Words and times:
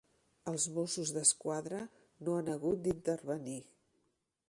Els 0.51 0.63
Mossos 0.77 1.11
d'Esquadra 1.17 1.83
no 2.25 2.39
han 2.41 2.53
hagut 2.57 2.85
d'intervenir. 2.89 3.63